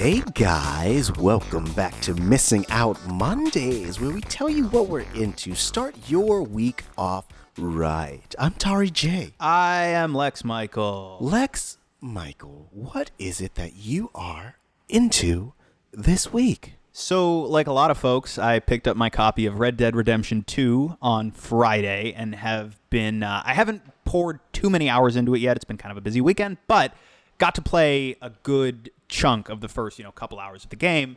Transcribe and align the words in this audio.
Hey 0.00 0.22
guys, 0.34 1.10
welcome 1.16 1.64
back 1.72 2.00
to 2.02 2.14
Missing 2.14 2.66
Out 2.68 3.04
Mondays, 3.08 4.00
where 4.00 4.12
we 4.12 4.20
tell 4.20 4.48
you 4.48 4.68
what 4.68 4.86
we're 4.86 5.00
into. 5.16 5.56
Start 5.56 5.96
your 6.06 6.44
week 6.44 6.84
off 6.96 7.26
right. 7.58 8.22
I'm 8.38 8.52
Tari 8.52 8.90
J. 8.90 9.34
I 9.40 9.86
am 9.86 10.14
Lex 10.14 10.44
Michael. 10.44 11.18
Lex 11.20 11.78
Michael, 12.00 12.68
what 12.70 13.10
is 13.18 13.40
it 13.40 13.56
that 13.56 13.74
you 13.74 14.12
are 14.14 14.58
into 14.88 15.54
this 15.90 16.32
week? 16.32 16.74
So, 16.92 17.40
like 17.40 17.66
a 17.66 17.72
lot 17.72 17.90
of 17.90 17.98
folks, 17.98 18.38
I 18.38 18.60
picked 18.60 18.86
up 18.86 18.96
my 18.96 19.10
copy 19.10 19.46
of 19.46 19.58
Red 19.58 19.76
Dead 19.76 19.96
Redemption 19.96 20.44
2 20.44 20.96
on 21.02 21.32
Friday 21.32 22.12
and 22.16 22.36
have 22.36 22.78
been, 22.88 23.24
uh, 23.24 23.42
I 23.44 23.52
haven't 23.52 23.82
poured 24.04 24.38
too 24.52 24.70
many 24.70 24.88
hours 24.88 25.16
into 25.16 25.34
it 25.34 25.40
yet. 25.40 25.56
It's 25.56 25.64
been 25.64 25.76
kind 25.76 25.90
of 25.90 25.98
a 25.98 26.02
busy 26.02 26.20
weekend, 26.20 26.58
but 26.68 26.94
got 27.38 27.56
to 27.56 27.62
play 27.62 28.14
a 28.22 28.30
good 28.44 28.92
chunk 29.08 29.48
of 29.48 29.60
the 29.60 29.68
first, 29.68 29.98
you 29.98 30.04
know, 30.04 30.12
couple 30.12 30.38
hours 30.38 30.64
of 30.64 30.70
the 30.70 30.76
game. 30.76 31.16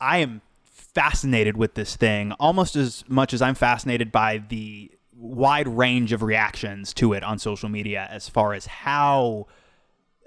I 0.00 0.18
am 0.18 0.42
fascinated 0.64 1.56
with 1.56 1.74
this 1.74 1.96
thing 1.96 2.32
almost 2.32 2.76
as 2.76 3.04
much 3.08 3.34
as 3.34 3.42
I'm 3.42 3.54
fascinated 3.54 4.10
by 4.10 4.38
the 4.48 4.90
wide 5.18 5.68
range 5.68 6.12
of 6.12 6.22
reactions 6.22 6.92
to 6.94 7.12
it 7.12 7.22
on 7.22 7.38
social 7.38 7.68
media 7.68 8.06
as 8.10 8.28
far 8.28 8.52
as 8.52 8.66
how 8.66 9.46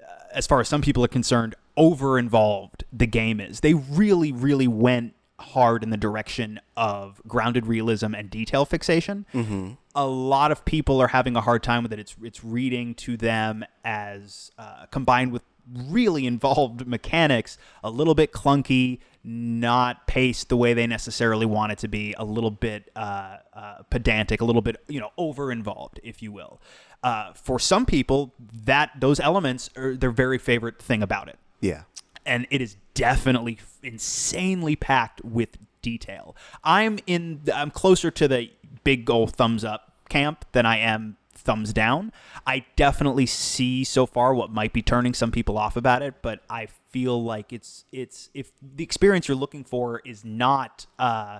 uh, 0.02 0.12
as 0.32 0.46
far 0.46 0.60
as 0.60 0.68
some 0.68 0.82
people 0.82 1.04
are 1.04 1.08
concerned 1.08 1.54
over 1.76 2.18
involved 2.18 2.84
the 2.92 3.06
game 3.06 3.40
is. 3.40 3.60
They 3.60 3.74
really 3.74 4.32
really 4.32 4.68
went 4.68 5.14
hard 5.40 5.82
in 5.82 5.90
the 5.90 5.96
direction 5.96 6.60
of 6.76 7.20
grounded 7.26 7.66
realism 7.66 8.14
and 8.14 8.28
detail 8.28 8.64
fixation. 8.64 9.26
Mm-hmm. 9.32 9.72
A 9.94 10.06
lot 10.06 10.52
of 10.52 10.64
people 10.64 11.00
are 11.00 11.08
having 11.08 11.34
a 11.34 11.40
hard 11.40 11.62
time 11.62 11.82
with 11.82 11.92
it. 11.92 11.98
It's 11.98 12.16
it's 12.22 12.44
reading 12.44 12.94
to 12.96 13.16
them 13.16 13.64
as 13.84 14.50
uh, 14.58 14.86
combined 14.90 15.32
with 15.32 15.42
really 15.72 16.26
involved 16.26 16.86
mechanics, 16.86 17.58
a 17.84 17.90
little 17.90 18.14
bit 18.14 18.32
clunky, 18.32 18.98
not 19.22 20.06
paced 20.06 20.48
the 20.48 20.56
way 20.56 20.72
they 20.74 20.86
necessarily 20.86 21.46
want 21.46 21.72
it 21.72 21.78
to 21.78 21.88
be, 21.88 22.14
a 22.18 22.24
little 22.24 22.50
bit 22.50 22.90
uh, 22.96 23.36
uh, 23.52 23.76
pedantic, 23.90 24.40
a 24.40 24.44
little 24.44 24.62
bit 24.62 24.76
you 24.88 24.98
know 25.00 25.10
over 25.16 25.52
involved, 25.52 26.00
if 26.02 26.22
you 26.22 26.32
will. 26.32 26.60
Uh, 27.02 27.32
for 27.34 27.58
some 27.58 27.86
people, 27.86 28.34
that 28.64 28.90
those 28.98 29.20
elements 29.20 29.70
are 29.76 29.96
their 29.96 30.10
very 30.10 30.38
favorite 30.38 30.80
thing 30.82 31.02
about 31.02 31.28
it 31.28 31.38
Yeah. 31.60 31.82
and 32.26 32.46
it 32.50 32.60
is 32.60 32.76
definitely 32.92 33.58
insanely 33.82 34.76
packed 34.76 35.24
with 35.24 35.56
detail. 35.80 36.36
I'm 36.62 36.98
in 37.06 37.40
I'm 37.54 37.70
closer 37.70 38.10
to 38.10 38.28
the 38.28 38.50
big 38.84 39.04
goal 39.06 39.26
thumbs 39.26 39.64
up 39.64 39.92
camp 40.10 40.44
than 40.52 40.66
I 40.66 40.76
am 40.78 41.16
thumbs 41.40 41.72
down. 41.72 42.12
I 42.46 42.64
definitely 42.76 43.26
see 43.26 43.84
so 43.84 44.06
far 44.06 44.34
what 44.34 44.50
might 44.52 44.72
be 44.72 44.82
turning 44.82 45.14
some 45.14 45.30
people 45.30 45.58
off 45.58 45.76
about 45.76 46.02
it, 46.02 46.14
but 46.22 46.40
I 46.48 46.66
feel 46.90 47.22
like 47.22 47.52
it's 47.52 47.84
it's 47.92 48.30
if 48.34 48.52
the 48.60 48.82
experience 48.84 49.28
you're 49.28 49.36
looking 49.36 49.62
for 49.64 50.00
is 50.04 50.24
not 50.24 50.86
uh 50.98 51.38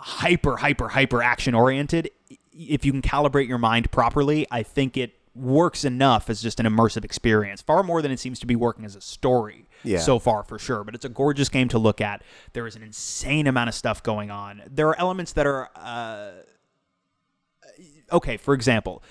hyper 0.00 0.56
hyper 0.56 0.88
hyper 0.88 1.22
action 1.22 1.54
oriented 1.54 2.10
if 2.52 2.84
you 2.86 2.92
can 2.92 3.02
calibrate 3.02 3.46
your 3.46 3.58
mind 3.58 3.90
properly 3.90 4.46
i 4.50 4.62
think 4.62 4.96
it 4.96 5.12
works 5.34 5.84
enough 5.84 6.30
as 6.30 6.40
just 6.40 6.58
an 6.58 6.64
immersive 6.64 7.04
experience 7.04 7.60
far 7.60 7.82
more 7.82 8.00
than 8.00 8.10
it 8.10 8.18
seems 8.18 8.40
to 8.40 8.46
be 8.46 8.56
working 8.56 8.84
as 8.86 8.96
a 8.96 9.00
story 9.02 9.66
Yeah. 9.84 9.98
so 9.98 10.18
far 10.18 10.42
for 10.42 10.58
sure 10.58 10.84
but 10.84 10.94
it's 10.94 11.04
a 11.04 11.10
gorgeous 11.10 11.50
game 11.50 11.68
to 11.68 11.78
look 11.78 12.00
at 12.00 12.22
there 12.54 12.66
is 12.66 12.76
an 12.76 12.82
insane 12.82 13.46
amount 13.46 13.68
of 13.68 13.74
stuff 13.74 14.02
going 14.02 14.30
on 14.30 14.62
there 14.70 14.88
are 14.88 14.98
elements 14.98 15.32
that 15.34 15.46
are 15.46 15.68
uh, 15.76 16.30
okay 18.12 18.36
for 18.36 18.54
example 18.54 19.02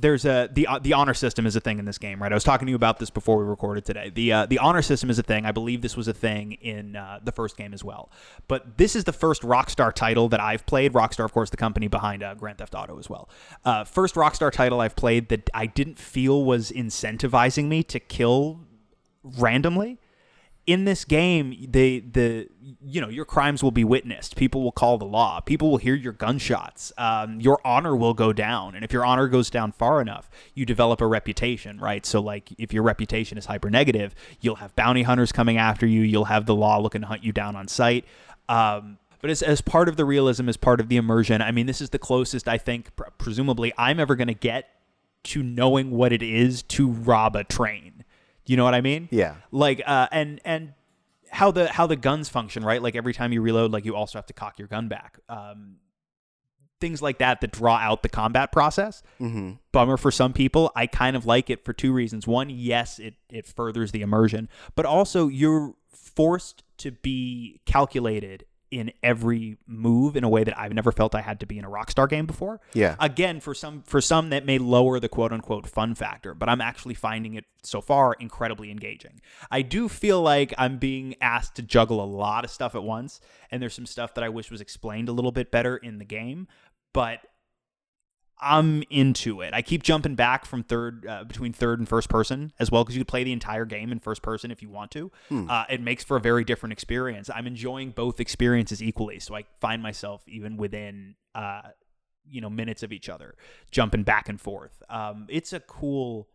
there's 0.00 0.24
a 0.24 0.48
the 0.52 0.66
uh, 0.66 0.78
the 0.78 0.92
honor 0.92 1.12
system 1.12 1.44
is 1.44 1.56
a 1.56 1.60
thing 1.60 1.78
in 1.78 1.84
this 1.84 1.98
game, 1.98 2.22
right? 2.22 2.30
I 2.30 2.34
was 2.34 2.44
talking 2.44 2.66
to 2.66 2.70
you 2.70 2.76
about 2.76 3.00
this 3.00 3.10
before 3.10 3.36
we 3.36 3.44
recorded 3.44 3.84
today. 3.84 4.10
The 4.10 4.32
uh, 4.32 4.46
the 4.46 4.58
honor 4.58 4.80
system 4.80 5.10
is 5.10 5.18
a 5.18 5.24
thing. 5.24 5.44
I 5.44 5.50
believe 5.50 5.82
this 5.82 5.96
was 5.96 6.06
a 6.06 6.12
thing 6.12 6.52
in 6.52 6.94
uh, 6.94 7.18
the 7.22 7.32
first 7.32 7.56
game 7.56 7.74
as 7.74 7.82
well. 7.82 8.10
But 8.46 8.78
this 8.78 8.94
is 8.94 9.04
the 9.04 9.12
first 9.12 9.42
Rockstar 9.42 9.92
title 9.92 10.28
that 10.28 10.40
I've 10.40 10.64
played. 10.66 10.92
Rockstar, 10.92 11.24
of 11.24 11.32
course, 11.32 11.50
the 11.50 11.56
company 11.56 11.88
behind 11.88 12.22
uh, 12.22 12.34
Grand 12.34 12.58
Theft 12.58 12.76
Auto 12.76 12.98
as 12.98 13.10
well. 13.10 13.28
Uh, 13.64 13.82
first 13.82 14.14
Rockstar 14.14 14.52
title 14.52 14.80
I've 14.80 14.94
played 14.94 15.30
that 15.30 15.50
I 15.52 15.66
didn't 15.66 15.98
feel 15.98 16.44
was 16.44 16.70
incentivizing 16.70 17.66
me 17.66 17.82
to 17.84 17.98
kill 17.98 18.60
randomly 19.24 19.98
in 20.68 20.84
this 20.84 21.06
game 21.06 21.56
they 21.70 22.00
the 22.00 22.46
you 22.84 23.00
know 23.00 23.08
your 23.08 23.24
crimes 23.24 23.62
will 23.62 23.70
be 23.70 23.84
witnessed. 23.84 24.36
People 24.36 24.62
will 24.62 24.70
call 24.70 24.98
the 24.98 25.06
law. 25.06 25.40
People 25.40 25.70
will 25.70 25.78
hear 25.78 25.94
your 25.94 26.12
gunshots. 26.12 26.92
Um, 26.98 27.40
your 27.40 27.58
honor 27.64 27.96
will 27.96 28.12
go 28.12 28.34
down. 28.34 28.74
And 28.74 28.84
if 28.84 28.92
your 28.92 29.02
honor 29.02 29.28
goes 29.28 29.48
down 29.48 29.72
far 29.72 30.02
enough 30.02 30.30
you 30.54 30.66
develop 30.66 31.00
a 31.00 31.06
reputation 31.06 31.80
right? 31.80 32.04
So 32.04 32.20
like 32.20 32.52
if 32.58 32.74
your 32.74 32.82
reputation 32.82 33.38
is 33.38 33.46
hyper 33.46 33.70
negative 33.70 34.14
you'll 34.42 34.56
have 34.56 34.76
bounty 34.76 35.04
hunters 35.04 35.32
coming 35.32 35.56
after 35.56 35.86
you. 35.86 36.02
You'll 36.02 36.26
have 36.26 36.44
the 36.44 36.54
law 36.54 36.78
looking 36.78 37.00
to 37.00 37.06
hunt 37.06 37.24
you 37.24 37.32
down 37.32 37.56
on 37.56 37.66
sight. 37.66 38.04
Um, 38.50 38.98
but 39.22 39.30
as, 39.30 39.42
as 39.42 39.62
part 39.62 39.88
of 39.88 39.96
the 39.96 40.04
realism 40.04 40.50
as 40.50 40.58
part 40.58 40.80
of 40.80 40.88
the 40.88 40.96
immersion 40.96 41.42
i 41.42 41.50
mean 41.50 41.66
this 41.66 41.80
is 41.80 41.90
the 41.90 41.98
closest 41.98 42.46
i 42.46 42.56
think 42.56 42.94
pr- 42.94 43.10
presumably 43.18 43.72
i'm 43.76 43.98
ever 43.98 44.14
going 44.14 44.28
to 44.28 44.34
get 44.34 44.68
to 45.24 45.42
knowing 45.42 45.90
what 45.90 46.12
it 46.12 46.22
is 46.22 46.62
to 46.62 46.88
rob 46.88 47.34
a 47.34 47.42
train 47.42 47.97
you 48.48 48.56
know 48.56 48.64
what 48.64 48.74
i 48.74 48.80
mean? 48.80 49.08
Yeah. 49.12 49.36
like 49.52 49.82
uh 49.86 50.08
and 50.10 50.40
and 50.44 50.72
how 51.30 51.50
the 51.50 51.68
how 51.68 51.86
the 51.86 51.96
guns 51.96 52.28
function 52.28 52.64
right? 52.64 52.82
Like 52.82 52.96
every 52.96 53.12
time 53.12 53.32
you 53.32 53.42
reload 53.42 53.70
like 53.70 53.84
you 53.84 53.94
also 53.94 54.18
have 54.18 54.26
to 54.26 54.32
cock 54.32 54.58
your 54.58 54.66
gun 54.68 54.88
back. 54.88 55.18
Um 55.28 55.76
things 56.80 57.02
like 57.02 57.18
that 57.18 57.40
that 57.40 57.50
draw 57.52 57.76
out 57.76 58.02
the 58.02 58.08
combat 58.08 58.50
process. 58.52 59.02
Mm-hmm. 59.20 59.52
bummer 59.72 59.96
for 59.96 60.10
some 60.10 60.32
people. 60.32 60.70
I 60.74 60.86
kind 60.86 61.16
of 61.16 61.26
like 61.26 61.50
it 61.50 61.64
for 61.64 61.72
two 61.72 61.92
reasons. 61.92 62.26
One 62.26 62.48
yes 62.50 62.98
it 62.98 63.14
it 63.30 63.46
furthers 63.46 63.92
the 63.92 64.00
immersion 64.00 64.48
but 64.74 64.86
also 64.86 65.28
you're 65.28 65.74
forced 65.90 66.64
to 66.78 66.90
be 66.92 67.60
calculated 67.66 68.46
in 68.70 68.92
every 69.02 69.56
move 69.66 70.16
in 70.16 70.24
a 70.24 70.28
way 70.28 70.44
that 70.44 70.58
I've 70.58 70.72
never 70.72 70.92
felt 70.92 71.14
I 71.14 71.20
had 71.20 71.40
to 71.40 71.46
be 71.46 71.58
in 71.58 71.64
a 71.64 71.70
Rockstar 71.70 72.08
game 72.08 72.26
before. 72.26 72.60
Yeah. 72.74 72.96
Again, 73.00 73.40
for 73.40 73.54
some 73.54 73.82
for 73.82 74.00
some 74.00 74.30
that 74.30 74.44
may 74.44 74.58
lower 74.58 75.00
the 75.00 75.08
quote 75.08 75.32
unquote 75.32 75.66
fun 75.66 75.94
factor, 75.94 76.34
but 76.34 76.48
I'm 76.48 76.60
actually 76.60 76.94
finding 76.94 77.34
it 77.34 77.44
so 77.62 77.80
far 77.80 78.14
incredibly 78.14 78.70
engaging. 78.70 79.20
I 79.50 79.62
do 79.62 79.88
feel 79.88 80.20
like 80.20 80.54
I'm 80.58 80.78
being 80.78 81.14
asked 81.20 81.56
to 81.56 81.62
juggle 81.62 82.02
a 82.02 82.06
lot 82.06 82.44
of 82.44 82.50
stuff 82.50 82.74
at 82.74 82.82
once, 82.82 83.20
and 83.50 83.62
there's 83.62 83.74
some 83.74 83.86
stuff 83.86 84.14
that 84.14 84.24
I 84.24 84.28
wish 84.28 84.50
was 84.50 84.60
explained 84.60 85.08
a 85.08 85.12
little 85.12 85.32
bit 85.32 85.50
better 85.50 85.76
in 85.76 85.98
the 85.98 86.04
game, 86.04 86.46
but 86.92 87.20
I'm 88.40 88.84
into 88.90 89.40
it. 89.40 89.52
I 89.52 89.62
keep 89.62 89.82
jumping 89.82 90.14
back 90.14 90.44
from 90.44 90.62
third 90.62 91.06
uh, 91.06 91.24
between 91.24 91.52
third 91.52 91.78
and 91.80 91.88
first 91.88 92.08
person 92.08 92.52
as 92.58 92.70
well 92.70 92.84
because 92.84 92.96
you 92.96 93.00
can 93.00 93.06
play 93.06 93.24
the 93.24 93.32
entire 93.32 93.64
game 93.64 93.90
in 93.90 93.98
first 93.98 94.22
person 94.22 94.50
if 94.50 94.62
you 94.62 94.68
want 94.70 94.90
to. 94.92 95.10
Uh, 95.50 95.64
it 95.68 95.80
makes 95.80 96.04
for 96.04 96.16
a 96.16 96.20
very 96.20 96.44
different 96.44 96.72
experience. 96.72 97.28
I'm 97.34 97.46
enjoying 97.46 97.90
both 97.90 98.20
experiences 98.20 98.82
equally, 98.82 99.18
so 99.18 99.34
I 99.34 99.44
find 99.60 99.82
myself 99.82 100.22
even 100.28 100.56
within 100.56 101.16
uh, 101.34 101.62
you 102.30 102.40
know 102.40 102.50
minutes 102.50 102.82
of 102.82 102.92
each 102.92 103.08
other 103.08 103.34
jumping 103.70 104.02
back 104.04 104.28
and 104.28 104.40
forth. 104.40 104.82
Um, 104.88 105.26
it's 105.28 105.52
a 105.52 105.60
cool 105.60 106.28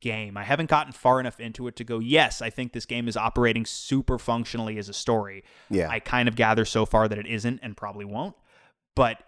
game. 0.00 0.36
I 0.36 0.44
haven't 0.44 0.68
gotten 0.68 0.92
far 0.92 1.20
enough 1.20 1.40
into 1.40 1.66
it 1.68 1.76
to 1.76 1.84
go. 1.84 1.98
Yes, 1.98 2.42
I 2.42 2.50
think 2.50 2.72
this 2.72 2.86
game 2.86 3.08
is 3.08 3.16
operating 3.16 3.64
super 3.64 4.18
functionally 4.18 4.78
as 4.78 4.88
a 4.88 4.92
story. 4.92 5.42
Yeah. 5.70 5.88
I 5.88 6.00
kind 6.00 6.28
of 6.28 6.36
gather 6.36 6.64
so 6.64 6.84
far 6.86 7.08
that 7.08 7.18
it 7.18 7.26
isn't 7.26 7.60
and 7.62 7.76
probably 7.76 8.04
won't. 8.04 8.36
But 8.94 9.22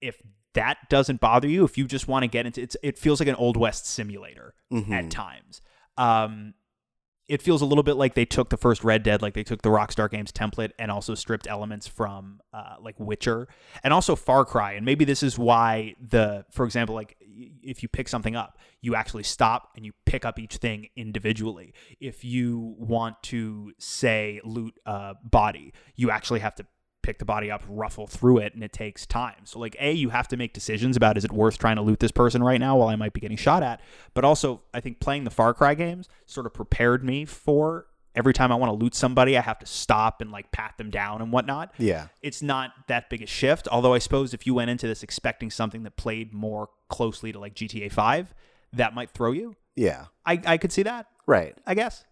if 0.00 0.20
that 0.54 0.78
doesn't 0.88 1.20
bother 1.20 1.48
you, 1.48 1.64
if 1.64 1.78
you 1.78 1.86
just 1.86 2.08
want 2.08 2.22
to 2.24 2.28
get 2.28 2.46
into 2.46 2.60
it's, 2.60 2.76
it 2.82 2.98
feels 2.98 3.20
like 3.20 3.28
an 3.28 3.36
old 3.36 3.56
west 3.56 3.86
simulator 3.86 4.54
at 4.92 5.10
times. 5.10 5.60
Um, 5.96 6.54
it 7.28 7.40
feels 7.40 7.62
a 7.62 7.64
little 7.64 7.84
bit 7.84 7.94
like 7.94 8.14
they 8.14 8.24
took 8.24 8.50
the 8.50 8.56
first 8.56 8.84
Red 8.84 9.02
Dead, 9.02 9.22
like 9.22 9.32
they 9.32 9.44
took 9.44 9.62
the 9.62 9.70
Rockstar 9.70 10.10
Games 10.10 10.32
template 10.32 10.72
and 10.78 10.90
also 10.90 11.14
stripped 11.14 11.46
elements 11.46 11.86
from 11.86 12.40
uh, 12.52 12.74
like 12.80 12.98
Witcher 12.98 13.48
and 13.82 13.94
also 13.94 14.16
Far 14.16 14.44
Cry. 14.44 14.72
And 14.72 14.84
maybe 14.84 15.04
this 15.04 15.22
is 15.22 15.38
why 15.38 15.94
the, 16.00 16.44
for 16.50 16.66
example, 16.66 16.94
like 16.94 17.16
if 17.20 17.82
you 17.82 17.88
pick 17.88 18.08
something 18.08 18.36
up, 18.36 18.58
you 18.80 18.94
actually 18.94 19.22
stop 19.22 19.70
and 19.76 19.86
you 19.86 19.92
pick 20.04 20.24
up 20.24 20.38
each 20.38 20.56
thing 20.56 20.88
individually. 20.96 21.72
If 22.00 22.24
you 22.24 22.74
want 22.76 23.22
to 23.24 23.72
say 23.78 24.40
loot 24.44 24.74
a 24.84 25.14
body, 25.24 25.72
you 25.94 26.10
actually 26.10 26.40
have 26.40 26.56
to 26.56 26.66
pick 27.02 27.18
the 27.18 27.24
body 27.24 27.50
up, 27.50 27.62
ruffle 27.68 28.06
through 28.06 28.38
it, 28.38 28.54
and 28.54 28.62
it 28.62 28.72
takes 28.72 29.06
time. 29.06 29.44
So, 29.44 29.58
like, 29.58 29.76
A, 29.80 29.92
you 29.92 30.10
have 30.10 30.28
to 30.28 30.36
make 30.36 30.52
decisions 30.52 30.96
about 30.96 31.16
is 31.16 31.24
it 31.24 31.32
worth 31.32 31.58
trying 31.58 31.76
to 31.76 31.82
loot 31.82 32.00
this 32.00 32.12
person 32.12 32.42
right 32.42 32.60
now 32.60 32.76
while 32.76 32.88
I 32.88 32.96
might 32.96 33.12
be 33.12 33.20
getting 33.20 33.36
shot 33.36 33.62
at? 33.62 33.80
But 34.14 34.24
also, 34.24 34.62
I 34.72 34.80
think 34.80 35.00
playing 35.00 35.24
the 35.24 35.30
Far 35.30 35.54
Cry 35.54 35.74
games 35.74 36.08
sort 36.26 36.46
of 36.46 36.54
prepared 36.54 37.04
me 37.04 37.24
for 37.24 37.86
every 38.14 38.32
time 38.34 38.52
I 38.52 38.54
want 38.56 38.70
to 38.70 38.74
loot 38.84 38.94
somebody, 38.94 39.38
I 39.38 39.40
have 39.40 39.58
to 39.60 39.66
stop 39.66 40.20
and 40.20 40.30
like 40.30 40.52
pat 40.52 40.76
them 40.76 40.90
down 40.90 41.22
and 41.22 41.32
whatnot. 41.32 41.72
Yeah. 41.78 42.08
It's 42.20 42.42
not 42.42 42.72
that 42.88 43.08
big 43.08 43.22
a 43.22 43.26
shift. 43.26 43.68
Although 43.72 43.94
I 43.94 43.98
suppose 43.98 44.34
if 44.34 44.46
you 44.46 44.54
went 44.54 44.70
into 44.70 44.86
this 44.86 45.02
expecting 45.02 45.50
something 45.50 45.82
that 45.84 45.96
played 45.96 46.34
more 46.34 46.68
closely 46.88 47.32
to 47.32 47.38
like 47.38 47.54
GTA 47.54 47.90
5, 47.90 48.34
that 48.74 48.94
might 48.94 49.10
throw 49.10 49.32
you. 49.32 49.56
Yeah. 49.76 50.06
I, 50.26 50.40
I 50.44 50.56
could 50.58 50.72
see 50.72 50.82
that, 50.82 51.06
Right. 51.26 51.56
I 51.66 51.74
guess. 51.74 52.04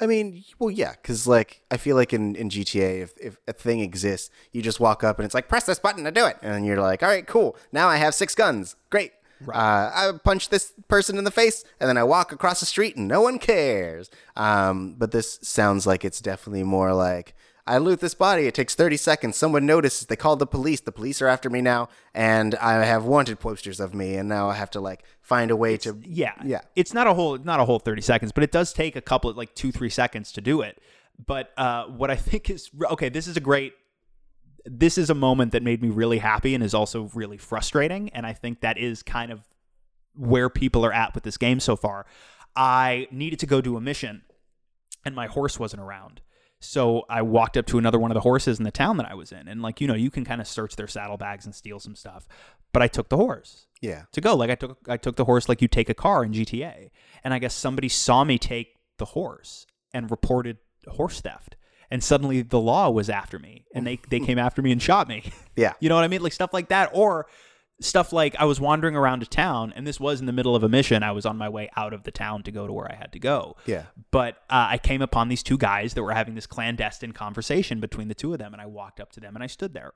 I 0.00 0.06
mean, 0.06 0.44
well, 0.58 0.70
yeah, 0.70 0.92
because 0.92 1.26
like 1.26 1.62
I 1.70 1.76
feel 1.76 1.96
like 1.96 2.12
in, 2.12 2.36
in 2.36 2.50
GTA, 2.50 3.02
if, 3.02 3.14
if 3.18 3.38
a 3.48 3.52
thing 3.52 3.80
exists, 3.80 4.30
you 4.52 4.62
just 4.62 4.80
walk 4.80 5.02
up 5.02 5.18
and 5.18 5.24
it's 5.24 5.34
like 5.34 5.48
press 5.48 5.64
this 5.64 5.78
button 5.78 6.04
to 6.04 6.10
do 6.10 6.26
it, 6.26 6.36
and 6.42 6.66
you're 6.66 6.80
like, 6.80 7.02
all 7.02 7.08
right, 7.08 7.26
cool. 7.26 7.56
Now 7.72 7.88
I 7.88 7.96
have 7.96 8.14
six 8.14 8.34
guns. 8.34 8.76
Great. 8.90 9.12
Uh, 9.46 9.52
I 9.94 10.12
punch 10.24 10.48
this 10.48 10.72
person 10.88 11.18
in 11.18 11.24
the 11.24 11.30
face, 11.30 11.64
and 11.78 11.88
then 11.88 11.98
I 11.98 12.04
walk 12.04 12.32
across 12.32 12.60
the 12.60 12.66
street, 12.66 12.96
and 12.96 13.06
no 13.06 13.20
one 13.20 13.38
cares. 13.38 14.10
Um, 14.34 14.94
but 14.96 15.10
this 15.12 15.38
sounds 15.42 15.86
like 15.86 16.04
it's 16.04 16.20
definitely 16.20 16.62
more 16.62 16.94
like 16.94 17.34
I 17.66 17.78
loot 17.78 17.98
this 18.00 18.14
body. 18.14 18.46
It 18.46 18.54
takes 18.54 18.76
30 18.76 18.96
seconds. 18.96 19.36
Someone 19.36 19.66
notices. 19.66 20.06
They 20.06 20.14
call 20.14 20.36
the 20.36 20.46
police. 20.46 20.80
The 20.80 20.92
police 20.92 21.20
are 21.20 21.26
after 21.26 21.50
me 21.50 21.60
now, 21.60 21.88
and 22.14 22.54
I 22.56 22.84
have 22.84 23.04
wanted 23.04 23.40
posters 23.40 23.80
of 23.80 23.92
me, 23.92 24.14
and 24.14 24.28
now 24.28 24.48
I 24.48 24.54
have 24.54 24.70
to 24.72 24.80
like 24.80 25.02
find 25.20 25.50
a 25.50 25.56
way 25.56 25.76
to. 25.78 26.00
Yeah, 26.04 26.34
Yeah. 26.44 26.60
It's 26.76 26.94
not 26.94 27.08
a 27.08 27.14
whole 27.14 27.38
not 27.38 27.58
a 27.58 27.64
whole 27.64 27.80
thirty 27.80 28.02
seconds, 28.02 28.30
but 28.30 28.44
it 28.44 28.52
does 28.52 28.72
take 28.72 28.94
a 28.94 29.00
couple 29.00 29.30
of 29.30 29.36
like 29.36 29.54
two 29.54 29.72
three 29.72 29.90
seconds 29.90 30.30
to 30.32 30.40
do 30.40 30.60
it. 30.60 30.80
But 31.24 31.52
uh, 31.56 31.86
what 31.86 32.10
I 32.10 32.16
think 32.30 32.50
is 32.50 32.70
okay. 32.92 33.08
This 33.08 33.26
is 33.26 33.36
a 33.36 33.40
great. 33.40 33.72
This 34.64 34.98
is 34.98 35.10
a 35.10 35.14
moment 35.14 35.52
that 35.52 35.62
made 35.62 35.80
me 35.82 35.90
really 35.90 36.18
happy 36.18 36.54
and 36.54 36.62
is 36.62 36.74
also 36.74 37.10
really 37.14 37.38
frustrating, 37.38 38.10
and 38.10 38.24
I 38.26 38.32
think 38.32 38.60
that 38.60 38.78
is 38.78 39.02
kind 39.02 39.32
of 39.32 39.40
where 40.14 40.48
people 40.48 40.84
are 40.84 40.92
at 40.92 41.14
with 41.14 41.24
this 41.24 41.36
game 41.36 41.60
so 41.60 41.76
far. 41.76 42.06
I 42.54 43.06
needed 43.10 43.38
to 43.40 43.46
go 43.46 43.60
do 43.60 43.76
a 43.76 43.80
mission, 43.80 44.22
and 45.04 45.14
my 45.14 45.26
horse 45.26 45.58
wasn't 45.58 45.82
around. 45.82 46.20
So 46.60 47.04
I 47.08 47.22
walked 47.22 47.56
up 47.56 47.66
to 47.66 47.78
another 47.78 47.98
one 47.98 48.10
of 48.10 48.14
the 48.14 48.20
horses 48.22 48.58
in 48.58 48.64
the 48.64 48.70
town 48.70 48.96
that 48.96 49.10
I 49.10 49.14
was 49.14 49.30
in, 49.32 49.46
and 49.48 49.60
like 49.62 49.80
you 49.80 49.86
know, 49.86 49.94
you 49.94 50.10
can 50.10 50.24
kind 50.24 50.40
of 50.40 50.46
search 50.48 50.76
their 50.76 50.88
saddlebags 50.88 51.44
and 51.44 51.54
steal 51.54 51.78
some 51.80 51.94
stuff. 51.94 52.26
But 52.72 52.82
I 52.82 52.88
took 52.88 53.08
the 53.08 53.16
horse 53.16 53.66
Yeah. 53.80 54.02
to 54.12 54.20
go. 54.20 54.34
Like 54.34 54.50
I 54.50 54.54
took 54.54 54.78
I 54.88 54.96
took 54.96 55.16
the 55.16 55.24
horse 55.26 55.48
like 55.48 55.62
you 55.62 55.68
take 55.68 55.88
a 55.88 55.94
car 55.94 56.24
in 56.24 56.32
GTA. 56.32 56.90
And 57.24 57.32
I 57.34 57.38
guess 57.38 57.54
somebody 57.54 57.88
saw 57.88 58.24
me 58.24 58.38
take 58.38 58.76
the 58.98 59.04
horse 59.06 59.66
and 59.92 60.10
reported 60.10 60.58
horse 60.88 61.20
theft. 61.20 61.56
And 61.90 62.02
suddenly 62.02 62.42
the 62.42 62.60
law 62.60 62.90
was 62.90 63.08
after 63.08 63.38
me 63.38 63.64
and 63.74 63.86
they, 63.86 63.98
they 64.10 64.18
came 64.28 64.38
after 64.38 64.60
me 64.62 64.72
and 64.72 64.82
shot 64.82 65.08
me. 65.08 65.30
Yeah. 65.56 65.72
You 65.80 65.88
know 65.88 65.94
what 65.94 66.04
I 66.04 66.08
mean? 66.08 66.22
Like 66.22 66.32
stuff 66.32 66.52
like 66.52 66.68
that. 66.68 66.90
Or 66.92 67.26
stuff 67.80 68.12
like 68.12 68.34
I 68.36 68.44
was 68.44 68.58
wandering 68.58 68.96
around 68.96 69.22
a 69.22 69.26
town 69.26 69.72
and 69.76 69.86
this 69.86 70.00
was 70.00 70.20
in 70.20 70.26
the 70.26 70.32
middle 70.32 70.56
of 70.56 70.62
a 70.62 70.68
mission. 70.68 71.02
I 71.02 71.12
was 71.12 71.26
on 71.26 71.36
my 71.36 71.48
way 71.48 71.68
out 71.76 71.92
of 71.92 72.04
the 72.04 72.10
town 72.10 72.42
to 72.44 72.50
go 72.50 72.66
to 72.66 72.72
where 72.72 72.90
I 72.90 72.94
had 72.94 73.12
to 73.12 73.18
go. 73.18 73.56
Yeah. 73.66 73.84
But 74.10 74.36
uh, 74.48 74.68
I 74.70 74.78
came 74.78 75.02
upon 75.02 75.28
these 75.28 75.42
two 75.42 75.58
guys 75.58 75.94
that 75.94 76.02
were 76.02 76.14
having 76.14 76.34
this 76.34 76.46
clandestine 76.46 77.12
conversation 77.12 77.80
between 77.80 78.08
the 78.08 78.14
two 78.14 78.32
of 78.32 78.38
them, 78.38 78.52
and 78.52 78.62
I 78.62 78.66
walked 78.66 79.00
up 79.00 79.12
to 79.12 79.20
them 79.20 79.34
and 79.34 79.42
I 79.42 79.46
stood 79.46 79.74
there. 79.74 79.92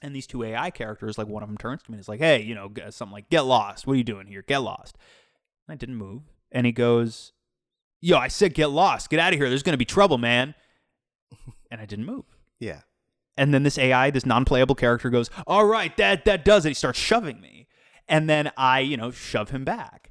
And 0.00 0.14
these 0.14 0.26
two 0.26 0.42
AI 0.42 0.70
characters, 0.70 1.18
like 1.18 1.28
one 1.28 1.42
of 1.42 1.48
them 1.48 1.58
turns 1.58 1.82
to 1.82 1.90
me 1.90 1.96
and 1.96 2.00
is 2.00 2.08
like, 2.08 2.20
"Hey, 2.20 2.42
you 2.42 2.54
know, 2.54 2.72
something 2.90 3.12
like, 3.12 3.30
get 3.30 3.42
lost. 3.42 3.86
What 3.86 3.94
are 3.94 3.96
you 3.96 4.04
doing 4.04 4.26
here? 4.26 4.42
Get 4.42 4.58
lost." 4.58 4.96
And 5.66 5.74
I 5.74 5.76
didn't 5.76 5.94
move, 5.94 6.22
and 6.50 6.66
he 6.66 6.72
goes, 6.72 7.32
"Yo, 8.00 8.16
I 8.16 8.26
said 8.26 8.54
get 8.54 8.70
lost. 8.70 9.10
Get 9.10 9.20
out 9.20 9.32
of 9.32 9.38
here. 9.38 9.48
There's 9.48 9.62
gonna 9.62 9.76
be 9.76 9.84
trouble, 9.84 10.18
man." 10.18 10.54
And 11.70 11.80
I 11.80 11.86
didn't 11.86 12.04
move. 12.04 12.24
Yeah. 12.58 12.80
And 13.36 13.54
then 13.54 13.62
this 13.62 13.78
AI, 13.78 14.10
this 14.10 14.26
non-playable 14.26 14.74
character 14.74 15.08
goes, 15.10 15.30
"All 15.46 15.64
right, 15.66 15.96
that 15.96 16.24
that 16.26 16.44
does 16.44 16.66
it." 16.66 16.70
He 16.70 16.74
starts 16.74 16.98
shoving 16.98 17.40
me, 17.40 17.66
and 18.08 18.28
then 18.28 18.52
I, 18.56 18.80
you 18.80 18.96
know, 18.96 19.10
shove 19.10 19.50
him 19.50 19.64
back. 19.64 20.10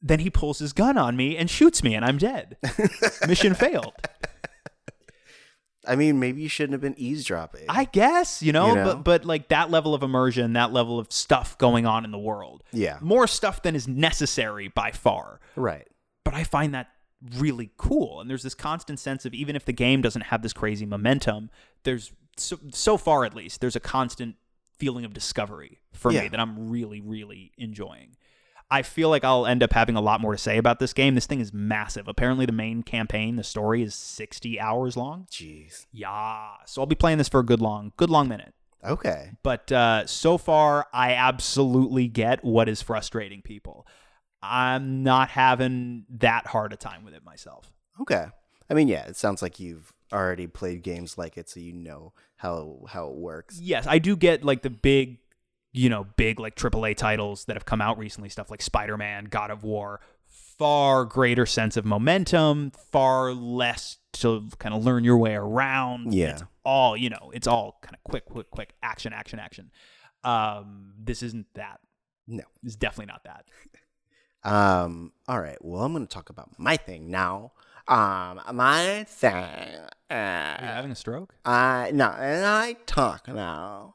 Then 0.00 0.20
he 0.20 0.30
pulls 0.30 0.60
his 0.60 0.72
gun 0.72 0.96
on 0.96 1.16
me 1.16 1.36
and 1.36 1.50
shoots 1.50 1.82
me, 1.82 1.94
and 1.94 2.04
I'm 2.04 2.18
dead. 2.18 2.56
Mission 3.26 3.54
failed. 3.54 3.94
I 5.86 5.96
mean, 5.96 6.20
maybe 6.20 6.42
you 6.42 6.48
shouldn't 6.48 6.72
have 6.72 6.82
been 6.82 6.98
eavesdropping. 6.98 7.64
I 7.68 7.84
guess 7.84 8.42
you 8.42 8.52
know, 8.52 8.68
You 8.68 8.74
know? 8.76 8.84
but 8.84 9.04
but 9.04 9.24
like 9.24 9.48
that 9.48 9.70
level 9.70 9.94
of 9.94 10.02
immersion, 10.02 10.52
that 10.52 10.72
level 10.72 10.98
of 10.98 11.10
stuff 11.10 11.56
going 11.58 11.86
on 11.86 12.04
in 12.04 12.10
the 12.10 12.18
world, 12.18 12.62
yeah. 12.72 12.98
more 13.00 13.26
stuff 13.26 13.62
than 13.62 13.74
is 13.74 13.88
necessary 13.88 14.68
by 14.68 14.90
far. 14.92 15.40
Right. 15.56 15.88
But 16.24 16.34
I 16.34 16.44
find 16.44 16.74
that 16.74 16.88
really 17.36 17.70
cool, 17.76 18.20
and 18.20 18.28
there's 18.30 18.42
this 18.42 18.54
constant 18.54 18.98
sense 18.98 19.24
of 19.24 19.34
even 19.34 19.56
if 19.56 19.64
the 19.64 19.72
game 19.72 20.02
doesn't 20.02 20.22
have 20.22 20.42
this 20.42 20.52
crazy 20.52 20.86
momentum, 20.86 21.50
there's 21.84 22.12
so, 22.36 22.58
so 22.70 22.96
far 22.96 23.24
at 23.24 23.34
least 23.34 23.60
there's 23.60 23.74
a 23.76 23.80
constant 23.80 24.36
feeling 24.78 25.04
of 25.04 25.12
discovery 25.12 25.80
for 25.92 26.12
Yeah. 26.12 26.22
me 26.22 26.28
that 26.28 26.38
I'm 26.40 26.70
really 26.70 27.00
really 27.00 27.52
enjoying. 27.58 28.16
I 28.70 28.82
feel 28.82 29.08
like 29.08 29.24
I'll 29.24 29.46
end 29.46 29.62
up 29.62 29.72
having 29.72 29.96
a 29.96 30.00
lot 30.00 30.20
more 30.20 30.32
to 30.32 30.38
say 30.38 30.58
about 30.58 30.78
this 30.78 30.92
game. 30.92 31.14
This 31.14 31.24
thing 31.24 31.40
is 31.40 31.54
massive. 31.54 32.06
Apparently, 32.06 32.44
the 32.44 32.52
main 32.52 32.82
campaign, 32.82 33.36
the 33.36 33.42
story, 33.42 33.82
is 33.82 33.94
60 33.94 34.60
hours 34.60 34.94
long. 34.94 35.26
Jeez. 35.30 35.86
Yeah, 35.90 36.50
so 36.66 36.82
I'll 36.82 36.86
be 36.86 36.94
playing 36.94 37.16
this 37.16 37.30
for 37.30 37.40
a 37.40 37.44
good 37.44 37.62
long, 37.62 37.92
good 37.96 38.10
long 38.10 38.28
minute. 38.28 38.52
Okay. 38.84 39.30
But 39.42 39.72
uh, 39.72 40.06
so 40.06 40.36
far, 40.36 40.86
I 40.92 41.14
absolutely 41.14 42.08
get 42.08 42.44
what 42.44 42.68
is 42.68 42.82
frustrating 42.82 43.40
people. 43.40 43.86
I'm 44.42 45.02
not 45.02 45.30
having 45.30 46.04
that 46.18 46.46
hard 46.46 46.72
a 46.72 46.76
time 46.76 47.04
with 47.04 47.14
it 47.14 47.24
myself. 47.24 47.72
Okay. 48.00 48.26
I 48.70 48.74
mean, 48.74 48.88
yeah, 48.88 49.06
it 49.06 49.16
sounds 49.16 49.42
like 49.42 49.58
you've 49.58 49.92
already 50.12 50.46
played 50.46 50.82
games 50.82 51.18
like 51.18 51.36
it, 51.36 51.48
so 51.48 51.60
you 51.60 51.72
know 51.72 52.12
how 52.36 52.84
how 52.88 53.08
it 53.08 53.16
works. 53.16 53.60
Yes, 53.60 53.86
I 53.86 53.98
do 53.98 54.16
get 54.16 54.44
like 54.44 54.62
the 54.62 54.70
big, 54.70 55.18
you 55.72 55.88
know, 55.88 56.04
big 56.16 56.38
like 56.38 56.54
AAA 56.54 56.96
titles 56.96 57.46
that 57.46 57.56
have 57.56 57.64
come 57.64 57.80
out 57.80 57.98
recently, 57.98 58.28
stuff 58.28 58.50
like 58.50 58.62
Spider 58.62 58.96
Man, 58.96 59.24
God 59.24 59.50
of 59.50 59.64
War. 59.64 60.00
Far 60.58 61.04
greater 61.04 61.46
sense 61.46 61.76
of 61.76 61.84
momentum, 61.84 62.72
far 62.90 63.32
less 63.32 63.98
to 64.14 64.48
kind 64.58 64.74
of 64.74 64.84
learn 64.84 65.04
your 65.04 65.16
way 65.16 65.34
around. 65.34 66.12
Yeah. 66.12 66.30
It's 66.32 66.42
all, 66.64 66.96
you 66.96 67.10
know, 67.10 67.30
it's 67.32 67.46
all 67.46 67.78
kind 67.80 67.94
of 67.94 68.02
quick, 68.02 68.24
quick, 68.24 68.50
quick 68.50 68.74
action, 68.82 69.12
action, 69.12 69.38
action. 69.38 69.70
Um, 70.24 70.94
this 70.98 71.22
isn't 71.22 71.46
that. 71.54 71.78
No. 72.26 72.42
It's 72.64 72.74
definitely 72.74 73.12
not 73.12 73.22
that. 73.24 73.44
Um. 74.44 75.12
All 75.26 75.40
right. 75.40 75.58
Well, 75.60 75.82
I'm 75.82 75.92
going 75.92 76.06
to 76.06 76.12
talk 76.12 76.30
about 76.30 76.50
my 76.58 76.76
thing 76.76 77.10
now. 77.10 77.52
Um. 77.86 78.40
My 78.52 79.04
thing. 79.08 79.32
Are 79.34 79.68
you 80.10 80.16
Uh, 80.16 80.58
having 80.74 80.90
a 80.90 80.94
stroke? 80.96 81.34
I 81.44 81.90
no, 81.92 82.08
and 82.10 82.44
I 82.46 82.74
talk 82.86 83.28
now. 83.28 83.94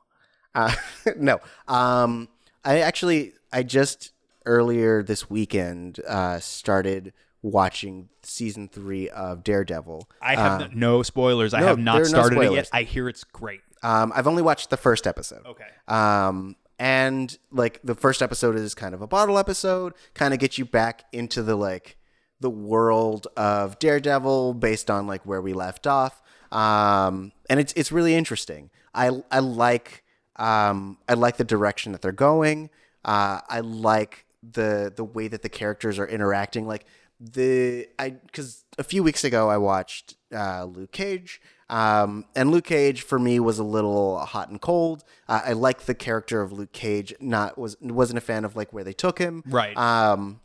Uh, 0.54 0.74
no. 1.18 1.40
Um. 1.68 2.30
I 2.66 2.80
actually, 2.80 3.34
I 3.52 3.64
just 3.64 4.12
earlier 4.46 5.02
this 5.04 5.30
weekend 5.30 6.00
uh 6.08 6.38
started 6.40 7.14
watching 7.42 8.10
season 8.22 8.68
three 8.68 9.10
of 9.10 9.44
Daredevil. 9.44 10.10
I 10.22 10.36
have 10.36 10.62
Um, 10.62 10.72
no, 10.74 10.98
no 10.98 11.04
spoilers. 11.04 11.54
I 11.54 11.60
no, 11.62 11.68
have 11.68 11.80
not 11.80 11.96
are 11.98 12.00
no 12.02 12.06
started 12.06 12.42
it 12.42 12.52
yet. 12.54 12.70
I 12.74 12.84
hear 12.84 13.08
it's 13.10 13.24
great. 13.24 13.62
Um. 13.82 14.12
I've 14.16 14.28
only 14.28 14.42
watched 14.42 14.70
the 14.70 14.78
first 14.78 15.08
episode. 15.08 15.46
Okay. 15.46 15.66
Um, 15.88 16.56
and 16.84 17.38
like 17.50 17.80
the 17.82 17.96
first 17.96 18.22
episode 18.22 18.58
is 18.58 18.76
kind 18.76 18.94
of 18.94 19.02
a 19.02 19.08
bottle 19.08 19.40
episode, 19.40 19.94
kind 20.14 20.34
of 20.34 20.40
gets 20.42 20.58
you 20.58 20.66
back 20.66 21.06
into 21.14 21.42
the 21.42 21.56
like 21.56 21.96
the 22.42 22.50
world 22.50 23.26
of 23.38 23.80
Daredevil 23.80 24.56
based 24.56 24.92
on 24.92 25.08
like 25.08 25.26
where 25.26 25.42
we 25.42 25.54
left 25.54 25.88
off. 25.88 26.22
Um, 26.52 27.32
and 27.50 27.62
it's 27.62 27.72
it's 27.78 27.94
really 27.94 28.16
interesting. 28.16 28.70
I 28.94 29.24
I 29.32 29.40
like 29.40 30.04
um 30.36 30.98
I 31.08 31.14
like 31.14 31.38
the 31.38 31.46
direction 31.46 31.94
that 31.94 32.02
they're 32.02 32.12
going. 32.12 32.70
Uh, 33.06 33.40
I 33.48 33.62
like 33.62 34.26
the 34.44 34.92
the 34.94 35.06
way 35.06 35.30
that 35.30 35.42
the 35.42 35.48
characters 35.48 35.98
are 35.98 36.08
interacting. 36.08 36.68
Like 36.68 36.86
the 37.18 37.88
I 37.98 38.10
because 38.10 38.66
a 38.78 38.84
few 38.84 39.04
weeks 39.04 39.24
ago 39.24 39.50
I 39.50 39.56
watched 39.56 40.16
uh, 40.36 40.66
Luke 40.66 40.92
Cage, 40.92 41.40
um, 41.70 42.26
and 42.36 42.52
Luke 42.52 42.66
Cage 42.66 43.02
for 43.02 43.18
me 43.18 43.40
was 43.40 43.60
a 43.60 43.64
little 43.64 44.20
hot 44.20 44.50
and 44.50 44.60
cold. 44.60 45.04
Uh, 45.28 45.42
I 45.46 45.54
like 45.54 45.82
the 45.82 45.96
character 45.96 46.42
of 46.42 46.52
Luke 46.52 46.72
Cage. 46.72 47.14
Not 47.20 47.58
was 47.58 47.78
wasn't 47.82 48.18
a 48.18 48.22
fan 48.22 48.46
of 48.46 48.56
like 48.56 48.74
where 48.74 48.84
they 48.84 48.94
took 48.94 49.20
him. 49.20 49.44
Right. 49.48 49.76
Um, 49.78 50.42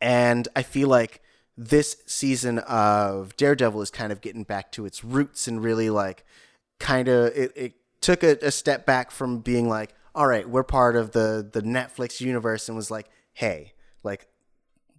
and 0.00 0.48
I 0.54 0.62
feel 0.62 0.88
like 0.88 1.22
this 1.56 1.96
season 2.06 2.58
of 2.60 3.34
Daredevil 3.36 3.80
is 3.82 3.90
kind 3.90 4.12
of 4.12 4.20
getting 4.20 4.44
back 4.44 4.70
to 4.72 4.84
its 4.84 5.02
roots 5.02 5.48
and 5.48 5.62
really 5.62 5.90
like 5.90 6.24
kind 6.78 7.08
of 7.08 7.26
it, 7.36 7.52
it 7.56 7.72
took 8.00 8.22
a, 8.22 8.36
a 8.42 8.50
step 8.50 8.86
back 8.86 9.10
from 9.10 9.40
being 9.40 9.68
like, 9.68 9.94
all 10.14 10.26
right, 10.26 10.48
we're 10.48 10.62
part 10.62 10.96
of 10.96 11.12
the 11.12 11.48
the 11.50 11.62
Netflix 11.62 12.20
universe 12.20 12.68
and 12.68 12.76
was 12.76 12.90
like, 12.90 13.08
hey, 13.32 13.72
like 14.02 14.28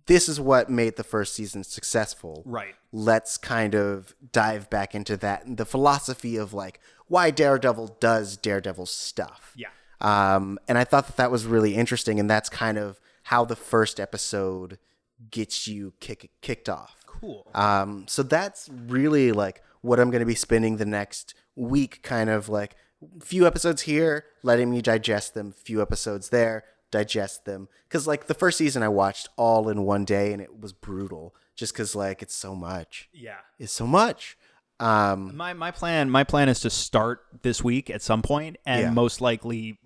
this 0.08 0.28
is 0.28 0.40
what 0.40 0.70
made 0.70 0.96
the 0.96 1.04
first 1.04 1.36
season 1.36 1.64
successful. 1.64 2.44
Right. 2.46 2.76
Let's 2.92 3.38
kind 3.38 3.76
of 3.76 4.16
dive 4.32 4.70
back 4.70 4.96
into 4.96 5.16
that 5.18 5.46
and 5.46 5.58
the 5.58 5.66
philosophy 5.66 6.38
of 6.38 6.54
like 6.54 6.80
why 7.08 7.32
Daredevil 7.32 7.98
does 8.00 8.38
Daredevil 8.38 8.86
stuff. 8.88 9.54
Yeah. 9.56 9.68
Um, 10.02 10.60
and 10.68 10.78
I 10.78 10.84
thought 10.84 11.08
that 11.08 11.18
that 11.18 11.32
was 11.32 11.46
really 11.46 11.76
interesting, 11.76 12.20
and 12.20 12.30
that's 12.30 12.50
kind 12.50 12.78
of 12.78 13.00
how 13.24 13.46
the 13.46 13.56
first 13.56 14.00
episode 14.00 14.78
gets 15.32 15.68
you 15.68 15.94
kick, 16.00 16.30
kicked 16.42 16.70
off. 16.70 16.98
Cool. 17.06 17.50
Um, 17.56 18.06
so 18.08 18.24
that's 18.24 18.70
really 18.70 19.32
like 19.32 19.64
what 19.82 20.00
I'm 20.00 20.12
going 20.12 20.20
to 20.20 20.26
be 20.26 20.36
spending 20.36 20.78
the 20.78 20.86
next 20.86 21.34
week, 21.56 22.04
kind 22.04 22.30
of 22.30 22.50
like 22.50 22.76
few 23.24 23.48
episodes 23.48 23.84
here, 23.84 24.26
letting 24.44 24.70
me 24.70 24.82
digest 24.82 25.34
them, 25.34 25.52
few 25.52 25.82
episodes 25.82 26.30
there, 26.30 26.64
digest 26.92 27.46
them. 27.46 27.68
Because 27.88 28.08
like 28.08 28.28
the 28.28 28.34
first 28.34 28.58
season 28.58 28.84
I 28.84 28.88
watched 28.90 29.30
all 29.38 29.70
in 29.70 29.84
one 29.84 30.06
day, 30.06 30.34
and 30.34 30.42
it 30.42 30.60
was 30.60 30.74
brutal, 30.74 31.36
just 31.56 31.74
because 31.74 31.96
like 31.96 32.22
it's 32.22 32.36
so 32.36 32.56
much, 32.56 33.10
Yeah. 33.14 33.38
it's 33.60 33.74
so 33.74 33.88
much. 33.88 34.38
Um, 34.80 35.36
My 35.36 35.54
my 35.54 35.72
plan 35.72 36.10
my 36.10 36.24
plan 36.24 36.50
is 36.50 36.60
to 36.60 36.70
start 36.70 37.22
this 37.42 37.64
week 37.64 37.90
at 37.90 38.02
some 38.04 38.22
point 38.22 38.58
and 38.66 38.82
Yeah. 38.82 38.90
most 38.92 39.22
likely 39.22 39.80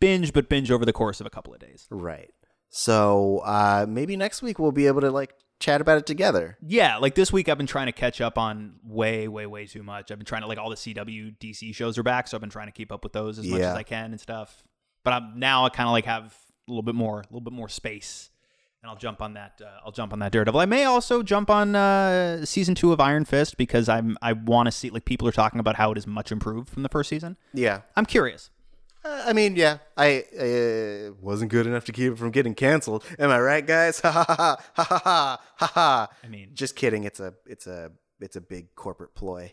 binge, 0.00 0.32
but 0.32 0.48
binge 0.48 0.70
over 0.70 0.84
the 0.84 0.92
course 0.92 1.20
of 1.20 1.26
a 1.26 1.30
couple 1.30 1.52
of 1.52 1.60
days. 1.60 1.86
right. 1.90 2.30
So 2.68 3.38
uh, 3.44 3.86
maybe 3.88 4.16
next 4.16 4.42
week 4.42 4.58
we'll 4.58 4.72
be 4.72 4.86
able 4.86 5.00
to 5.00 5.10
like 5.10 5.34
chat 5.60 5.80
about 5.80 5.98
it 5.98 6.06
together. 6.06 6.58
Yeah, 6.60 6.98
like 6.98 7.14
this 7.14 7.32
week 7.32 7.48
I've 7.48 7.56
been 7.58 7.66
trying 7.66 7.86
to 7.86 7.92
catch 7.92 8.20
up 8.20 8.36
on 8.38 8.74
way, 8.84 9.28
way, 9.28 9.46
way 9.46 9.66
too 9.66 9.82
much. 9.82 10.10
I've 10.10 10.18
been 10.18 10.26
trying 10.26 10.42
to 10.42 10.48
like 10.48 10.58
all 10.58 10.68
the 10.70 10.76
CW 10.76 11.36
DC 11.38 11.74
shows 11.74 11.96
are 11.98 12.02
back, 12.02 12.28
so 12.28 12.36
I've 12.36 12.40
been 12.40 12.50
trying 12.50 12.66
to 12.68 12.72
keep 12.72 12.92
up 12.92 13.02
with 13.02 13.12
those 13.14 13.38
as 13.38 13.46
much 13.46 13.60
as 13.62 13.74
I 13.74 13.82
can 13.82 14.10
and 14.12 14.20
stuff. 14.20 14.62
But 15.04 15.12
I'm 15.14 15.38
now 15.38 15.64
I 15.64 15.70
kind 15.70 15.88
of 15.88 15.92
like 15.92 16.04
have 16.04 16.34
a 16.66 16.70
little 16.70 16.82
bit 16.82 16.94
more, 16.94 17.20
a 17.20 17.24
little 17.24 17.40
bit 17.40 17.52
more 17.52 17.68
space, 17.68 18.30
and 18.82 18.90
I'll 18.90 18.96
jump 18.96 19.20
on 19.22 19.34
that. 19.34 19.60
Uh, 19.64 19.68
I'll 19.84 19.92
jump 19.92 20.12
on 20.12 20.18
that 20.20 20.32
Daredevil. 20.32 20.60
I 20.60 20.66
may 20.66 20.84
also 20.84 21.22
jump 21.22 21.50
on 21.50 21.74
uh, 21.76 22.44
season 22.44 22.74
two 22.74 22.92
of 22.92 23.00
Iron 23.00 23.24
Fist 23.24 23.56
because 23.56 23.88
I'm 23.88 24.16
I 24.22 24.32
want 24.32 24.66
to 24.66 24.72
see 24.72 24.90
like 24.90 25.04
people 25.04 25.26
are 25.28 25.32
talking 25.32 25.60
about 25.60 25.76
how 25.76 25.92
it 25.92 25.98
is 25.98 26.06
much 26.06 26.32
improved 26.32 26.68
from 26.68 26.82
the 26.82 26.88
first 26.88 27.08
season. 27.10 27.36
Yeah. 27.54 27.82
I'm 27.96 28.06
curious. 28.06 28.50
Uh, 29.04 29.22
I 29.26 29.32
mean, 29.34 29.54
yeah, 29.54 29.78
I 29.96 30.24
uh, 30.36 31.12
wasn't 31.20 31.52
good 31.52 31.66
enough 31.66 31.84
to 31.84 31.92
keep 31.92 32.12
it 32.12 32.18
from 32.18 32.32
getting 32.32 32.54
canceled. 32.56 33.04
Am 33.20 33.30
I 33.30 33.38
right, 33.40 33.64
guys? 33.64 34.00
Ha 34.04 34.10
ha 34.10 34.24
ha 34.24 34.58
ha 34.74 34.82
ha 34.84 34.98
ha 35.04 35.40
ha 35.56 35.66
ha. 35.72 36.08
I 36.24 36.28
mean, 36.28 36.50
Just 36.54 36.74
kidding. 36.74 37.04
It's 37.04 37.20
a 37.20 37.34
it's 37.46 37.68
a 37.68 37.92
it's 38.20 38.34
a 38.34 38.40
big 38.40 38.74
corporate 38.74 39.14
ploy. 39.14 39.52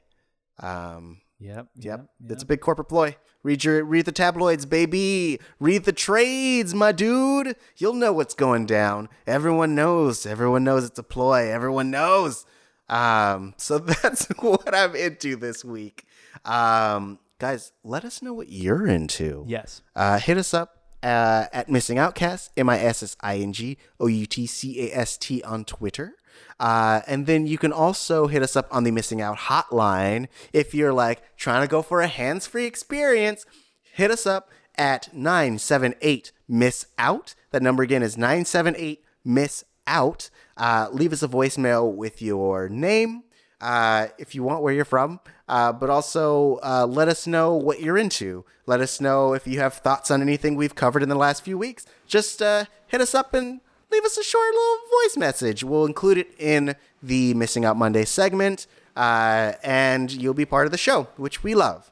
Um, 0.60 1.22
yep, 1.44 1.68
Yep, 1.78 2.08
it's 2.30 2.44
a 2.44 2.46
big 2.46 2.62
corporate 2.62 2.90
ploy. 2.90 3.16
Read 3.44 3.64
your 3.64 3.84
read 3.84 4.06
the 4.06 4.12
tabloids, 4.14 4.66
baby. 4.66 5.40
Read 5.60 5.84
the 5.84 5.92
trades, 5.92 6.74
my 6.74 6.92
dude. 6.94 7.56
You'll 7.78 7.94
know 7.94 8.14
what's 8.14 8.34
going 8.34 8.66
down. 8.66 9.10
Everyone 9.28 9.76
knows. 9.76 10.26
Everyone 10.26 10.64
knows 10.64 10.86
it's 10.86 11.00
a 11.00 11.04
ploy. 11.04 11.52
Everyone 11.52 11.92
knows. 11.92 12.46
Um, 12.88 13.54
so 13.58 13.80
that's 14.02 14.26
what 14.40 14.74
I'm 14.74 14.96
into 14.96 15.36
this 15.36 15.66
week. 15.66 16.06
Um, 16.46 17.20
guys, 17.40 17.74
let 17.84 18.06
us 18.06 18.22
know 18.22 18.34
what 18.34 18.50
you're 18.50 18.88
into. 18.88 19.44
Yes. 19.48 19.82
Uh, 19.96 20.20
hit 20.20 20.38
us 20.38 20.54
up 20.54 20.78
uh, 21.04 21.48
at 21.52 21.70
Missing 21.70 21.98
Outcast, 21.98 22.52
M 22.56 22.70
I 22.70 22.80
S 22.80 23.04
S 23.04 23.18
I 23.20 23.38
N 23.38 23.52
G 23.52 23.78
O 24.00 24.08
U 24.08 24.26
T 24.26 24.46
C 24.48 24.88
A 24.90 24.96
S 24.98 25.18
T 25.18 25.44
on 25.44 25.66
Twitter. 25.66 26.16
Uh, 26.60 27.02
and 27.08 27.26
then 27.26 27.48
you 27.48 27.58
can 27.58 27.74
also 27.74 28.28
hit 28.28 28.42
us 28.42 28.56
up 28.56 28.68
on 28.72 28.84
the 28.84 28.92
Missing 28.92 29.22
Out 29.22 29.38
hotline 29.38 30.28
if 30.54 30.74
you're 30.74 30.94
like 30.94 31.22
trying 31.38 31.62
to 31.62 31.68
go 31.68 31.82
for 31.82 32.02
a 32.02 32.08
hands 32.08 32.48
free 32.48 32.66
experience. 32.66 33.46
Hit 33.82 34.12
us 34.12 34.26
up 34.26 34.50
at 34.76 35.14
978 35.14 36.32
Miss 36.48 36.86
Out. 36.98 37.36
That 37.52 37.62
number 37.62 37.84
again 37.84 38.04
is 38.04 38.18
978 38.18 39.04
Miss 39.24 39.64
Out. 39.88 40.30
Uh, 40.58 40.88
leave 40.92 41.14
us 41.14 41.24
a 41.24 41.28
voicemail 41.28 41.94
with 41.94 42.22
your 42.22 42.70
name, 42.70 43.24
uh, 43.62 44.08
if 44.18 44.36
you 44.36 44.44
want 44.44 44.62
where 44.62 44.74
you're 44.74 44.86
from, 44.86 45.20
uh, 45.48 45.72
but 45.72 45.90
also 45.90 46.60
uh, 46.64 46.86
let 46.88 47.08
us 47.08 47.26
know 47.26 47.56
what 47.56 47.82
you're 47.82 47.98
into. 47.98 48.46
Let 48.66 48.82
us 48.82 49.02
know 49.02 49.34
if 49.34 49.48
you 49.48 49.60
have 49.60 49.76
thoughts 49.76 50.12
on 50.12 50.22
anything 50.22 50.56
we've 50.56 50.76
covered 50.76 51.04
in 51.04 51.10
the 51.10 51.16
last 51.16 51.44
few 51.44 51.58
weeks. 51.58 51.86
Just 52.06 52.42
uh, 52.42 52.66
hit 52.88 53.02
us 53.02 53.16
up 53.16 53.34
and 53.34 53.62
leave 53.94 54.06
us 54.06 54.18
a 54.18 54.24
short 54.24 54.54
little 54.54 54.78
voice 55.04 55.18
message. 55.18 55.64
We'll 55.64 55.86
include 55.86 56.18
it 56.18 56.34
in 56.40 56.76
the 57.04 57.36
Missing 57.36 57.64
Out 57.64 57.78
Monday 57.78 58.06
segment, 58.06 58.66
uh, 58.96 59.54
and 59.64 60.12
you'll 60.12 60.34
be 60.34 60.46
part 60.46 60.66
of 60.66 60.72
the 60.72 60.80
show, 60.80 61.10
which 61.16 61.44
we 61.44 61.54
love. 61.54 61.92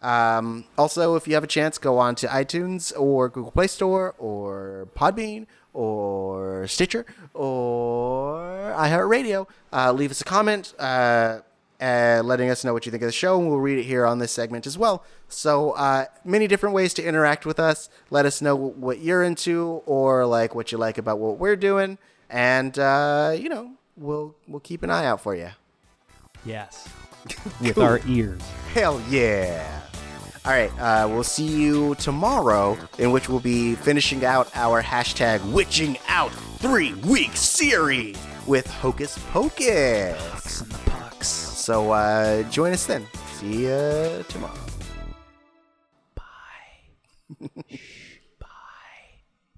Um, 0.00 0.64
also, 0.78 1.16
if 1.16 1.26
you 1.26 1.34
have 1.34 1.42
a 1.42 1.48
chance, 1.48 1.76
go 1.76 1.98
on 1.98 2.14
to 2.16 2.28
iTunes 2.28 2.92
or 2.96 3.28
Google 3.28 3.50
Play 3.50 3.66
Store 3.66 4.14
or 4.18 4.88
Podbean 4.96 5.46
or 5.74 6.68
Stitcher 6.68 7.04
or 7.34 8.72
iHeartRadio. 8.76 9.48
Uh, 9.72 9.92
leave 9.92 10.12
us 10.12 10.20
a 10.20 10.24
comment 10.24 10.72
uh, 10.78 11.40
uh, 11.80 12.20
letting 12.24 12.50
us 12.50 12.64
know 12.64 12.72
what 12.72 12.86
you 12.86 12.92
think 12.92 13.02
of 13.02 13.08
the 13.08 13.12
show, 13.12 13.38
and 13.38 13.48
we'll 13.48 13.58
read 13.58 13.78
it 13.78 13.84
here 13.84 14.04
on 14.04 14.18
this 14.18 14.32
segment 14.32 14.66
as 14.66 14.76
well. 14.76 15.04
So, 15.28 15.72
uh, 15.72 16.06
many 16.24 16.46
different 16.46 16.74
ways 16.74 16.92
to 16.94 17.02
interact 17.02 17.46
with 17.46 17.58
us. 17.58 17.88
Let 18.10 18.26
us 18.26 18.42
know 18.42 18.54
what 18.54 19.00
you're 19.00 19.22
into 19.22 19.82
or 19.86 20.26
like 20.26 20.54
what 20.54 20.72
you 20.72 20.78
like 20.78 20.98
about 20.98 21.18
what 21.18 21.38
we're 21.38 21.56
doing, 21.56 21.98
and 22.28 22.78
uh, 22.78 23.34
you 23.36 23.48
know, 23.48 23.72
we'll 23.96 24.34
we'll 24.46 24.60
keep 24.60 24.82
an 24.82 24.90
eye 24.90 25.06
out 25.06 25.20
for 25.20 25.34
you. 25.34 25.50
Yes. 26.44 26.88
With 27.60 27.78
our 27.78 28.00
ears. 28.06 28.40
Hell 28.72 29.00
yeah. 29.10 29.82
All 30.46 30.52
right, 30.52 30.72
uh, 30.80 31.06
we'll 31.06 31.22
see 31.22 31.46
you 31.46 31.94
tomorrow, 31.96 32.78
in 32.98 33.10
which 33.10 33.28
we'll 33.28 33.40
be 33.40 33.74
finishing 33.74 34.24
out 34.24 34.50
our 34.54 34.82
hashtag 34.82 35.44
witching 35.52 35.98
out 36.08 36.32
three 36.58 36.94
week 36.94 37.36
series 37.36 38.16
with 38.46 38.66
Hocus 38.66 39.18
Pocus. 39.32 40.62
And 41.68 41.78
the 41.78 41.88
pucks. 41.88 41.92
So 41.92 41.92
uh, 41.92 42.42
join 42.50 42.72
us 42.72 42.86
then. 42.86 43.06
See 43.34 43.64
you 43.66 44.24
tomorrow. 44.28 44.54
Bye. 46.14 46.22
Bye. 48.38 48.46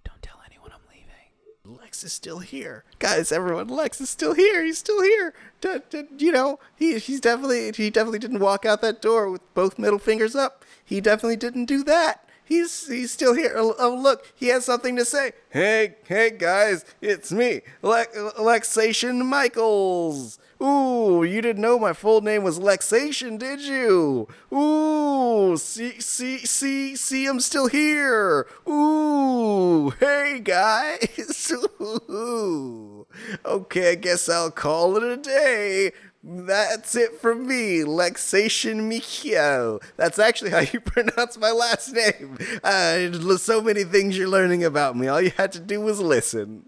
Don't 0.05 0.23
tell 0.23 0.41
anyone 0.47 0.71
I'm 0.73 0.81
leaving. 0.91 1.79
Lex 1.81 2.05
is 2.05 2.13
still 2.13 2.41
here, 2.41 2.85
guys. 2.99 3.33
Everyone, 3.33 3.69
Lex 3.69 4.01
is 4.01 4.11
still 4.11 4.35
here. 4.35 4.65
He's 4.65 4.79
still 4.79 5.03
here. 5.03 5.35
D- 5.61 5.79
d- 5.91 6.05
you 6.19 6.33
know, 6.33 6.59
he 6.77 6.99
he's 6.99 7.21
definitely 7.21 7.73
he 7.73 7.91
definitely 7.91 8.19
didn't 8.19 8.41
walk 8.41 8.65
out 8.65 8.81
that 8.83 9.01
door 9.03 9.31
with 9.31 9.43
both 9.55 9.79
middle 9.79 9.99
fingers 9.99 10.35
up. 10.35 10.65
He 10.85 11.01
definitely 11.01 11.37
didn't 11.37 11.67
do 11.67 11.85
that. 11.85 12.29
He's 12.45 12.89
he's 12.89 13.13
still 13.13 13.35
here. 13.35 13.55
Oh, 13.57 13.75
oh, 13.79 13.95
look, 13.95 14.31
he 14.35 14.49
has 14.49 14.65
something 14.65 14.97
to 14.97 15.05
say. 15.05 15.33
Hey, 15.51 15.95
hey, 16.07 16.31
guys, 16.31 16.85
it's 17.01 17.33
me, 17.33 17.63
Le- 17.83 18.07
Lexation 18.39 19.25
Michaels. 19.25 20.39
Ooh, 20.63 21.25
you 21.25 21.43
didn't 21.43 21.61
know 21.61 21.77
my 21.79 21.93
full 21.93 22.21
name 22.21 22.45
was 22.45 22.61
Lexation, 22.61 23.37
did 23.37 23.61
you? 23.63 24.29
Ooh, 24.53 25.57
see, 25.57 25.99
see, 25.99 26.39
see, 26.39 26.95
see, 26.95 27.27
I'm 27.27 27.41
still 27.41 27.67
here. 27.67 28.47
Ooh, 28.69 29.91
hey, 29.99 30.41
guys. 30.43 31.53
Ooh. 31.83 33.07
Okay, 33.45 33.91
I 33.91 33.95
guess 33.97 34.29
I'll 34.29 34.53
call 34.53 34.97
it 34.97 35.03
a 35.03 35.17
day. 35.17 35.93
That's 36.23 36.95
it 36.95 37.21
from 37.21 37.49
me, 37.49 37.81
Lexation 37.81 38.89
Michio. 38.89 39.83
That's 39.97 40.21
actually 40.21 40.53
how 40.53 40.61
you 40.61 40.81
pronounce 40.81 41.37
my 41.37 41.51
last 41.51 41.93
name. 41.93 42.39
Uh, 42.63 43.11
so 43.37 43.61
many 43.61 43.83
things 43.83 44.17
you're 44.17 44.29
learning 44.29 44.63
about 44.63 44.97
me. 44.97 45.09
All 45.09 45.21
you 45.21 45.33
had 45.37 45.51
to 45.53 45.61
do 45.61 45.81
was 45.81 46.01
listen. 46.01 46.67